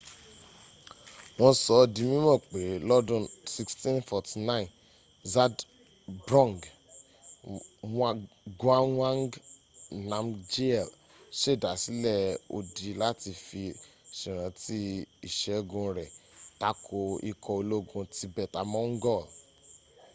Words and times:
wọ́n 1.39 1.55
sọ 1.63 1.73
ọ́ 1.83 1.89
di 1.93 2.01
mímọ̀ 2.11 2.35
pé 2.49 2.61
lọ́dun 2.89 3.23
1649 3.53 4.65
zhabdrung 5.33 6.59
ngawang 8.59 9.31
namgyel 10.09 10.89
sèdásílẹ̀ 11.39 12.39
odi 12.55 12.87
láti 13.03 13.29
fi 13.45 13.61
sèrántí 14.17 14.77
ìṣẹ́gun 15.27 15.89
rẹ̀ 15.97 16.11
tako 16.61 16.99
ikọ̀ 17.29 17.53
ológun 17.61 18.05
tibetan-mongol 18.15 19.23